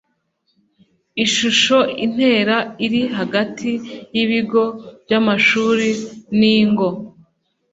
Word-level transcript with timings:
ishusho 1.23 1.77
intera 2.05 2.55
iri 2.85 3.01
hagati 3.17 3.71
y 4.15 4.17
ibigo 4.23 4.63
by 5.03 5.13
amashuri 5.19 5.89
n 6.39 6.39
ingo 6.57 6.87